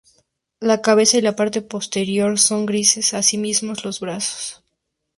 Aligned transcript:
La 0.59 0.81
cabeza 0.81 1.19
y 1.19 1.21
la 1.21 1.35
parte 1.35 1.61
posterior 1.61 2.39
son 2.39 2.65
grises, 2.65 3.13
asimismo 3.13 3.73
los 3.83 3.99
brazos. 3.99 4.63